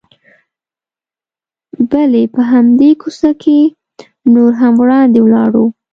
بلې، 1.89 2.23
په 2.33 2.41
همدې 2.51 2.91
کوڅه 3.01 3.31
کې 3.41 3.59
نور 4.33 4.51
هم 4.61 4.73
وړاندې 4.81 5.19
ولاړو. 5.21 5.65